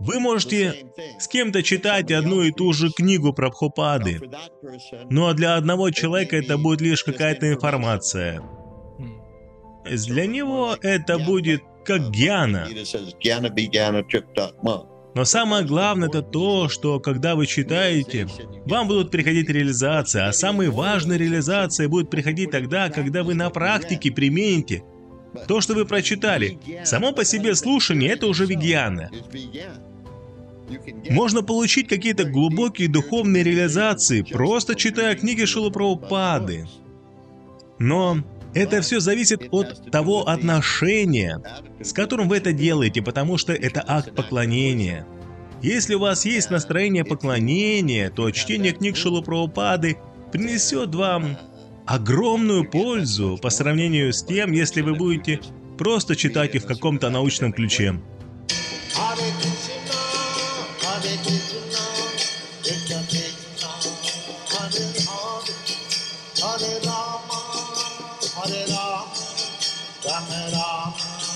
Вы 0.00 0.18
можете 0.18 0.86
с 1.18 1.28
кем-то 1.28 1.62
читать 1.62 2.10
одну 2.10 2.42
и 2.42 2.52
ту 2.52 2.72
же 2.72 2.90
книгу 2.90 3.34
про 3.34 3.50
Бхупады, 3.50 4.18
ну 5.10 5.26
а 5.26 5.34
для 5.34 5.56
одного 5.56 5.90
человека 5.90 6.36
это 6.36 6.56
будет 6.56 6.80
лишь 6.80 7.04
какая-то 7.04 7.52
информация. 7.52 8.42
Для 9.84 10.26
него 10.26 10.74
это 10.80 11.18
будет 11.18 11.62
как 11.84 12.10
гьяна. 12.10 12.68
Но 15.14 15.24
самое 15.24 15.64
главное 15.64 16.08
это 16.08 16.22
то, 16.22 16.68
что 16.68 17.00
когда 17.00 17.34
вы 17.34 17.46
читаете, 17.46 18.28
вам 18.64 18.88
будут 18.88 19.10
приходить 19.10 19.50
реализации, 19.50 20.20
а 20.20 20.32
самые 20.32 20.70
важные 20.70 21.18
реализации 21.18 21.86
будут 21.88 22.10
приходить 22.10 22.52
тогда, 22.52 22.88
когда 22.90 23.22
вы 23.22 23.34
на 23.34 23.50
практике 23.50 24.12
примените 24.12 24.84
то, 25.46 25.60
что 25.60 25.74
вы 25.74 25.84
прочитали. 25.84 26.58
Само 26.84 27.12
по 27.12 27.24
себе 27.24 27.54
слушание 27.54 28.12
это 28.12 28.26
уже 28.26 28.46
вегьяна. 28.46 29.10
Можно 31.08 31.42
получить 31.42 31.88
какие-то 31.88 32.24
глубокие 32.24 32.88
духовные 32.88 33.42
реализации, 33.42 34.22
просто 34.22 34.74
читая 34.74 35.16
книги 35.16 35.44
Шилупраупады. 35.44 36.68
Но 37.78 38.18
это 38.54 38.80
все 38.80 39.00
зависит 39.00 39.48
от 39.50 39.90
того 39.90 40.28
отношения, 40.28 41.40
с 41.82 41.92
которым 41.92 42.28
вы 42.28 42.36
это 42.36 42.52
делаете, 42.52 43.02
потому 43.02 43.36
что 43.38 43.52
это 43.52 43.84
акт 43.86 44.14
поклонения. 44.14 45.06
Если 45.62 45.94
у 45.94 45.98
вас 45.98 46.24
есть 46.24 46.50
настроение 46.50 47.04
поклонения, 47.04 48.10
то 48.10 48.30
чтение 48.30 48.72
книг 48.72 48.96
Шилупраупады 48.96 49.98
принесет 50.32 50.94
вам 50.94 51.36
огромную 51.90 52.64
пользу 52.70 53.36
по 53.42 53.50
сравнению 53.50 54.12
с 54.12 54.22
тем, 54.22 54.52
если 54.52 54.80
вы 54.80 54.94
будете 54.94 55.40
просто 55.76 56.14
читать 56.14 56.54
их 56.54 56.62
в 56.62 56.66
каком-то 56.66 57.10
научном 57.10 57.52
ключе. 57.52 58.00
Hare 66.40 66.80
Rama, 66.84 67.38
Hare 68.34 68.64
Rama, 68.66 69.04
Rama 70.04 70.40
Rama. 70.54 71.29